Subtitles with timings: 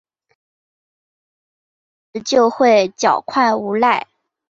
[0.03, 0.09] 李继韬
[2.49, 4.07] 少年时就狡狯无赖。